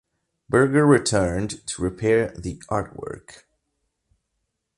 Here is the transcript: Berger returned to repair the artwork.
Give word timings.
Berger 0.49 0.83
returned 0.83 1.63
to 1.67 1.83
repair 1.83 2.29
the 2.29 2.57
artwork. 2.71 3.43